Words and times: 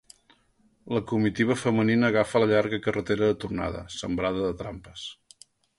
La 0.95 1.01
comitiva 1.11 1.57
femenina 1.65 2.09
agafa 2.15 2.43
la 2.43 2.49
llarga 2.55 2.81
carretera 2.89 3.31
de 3.33 3.39
tornada, 3.45 3.87
sembrada 4.01 4.45
de 4.49 4.61
trampes. 4.65 5.11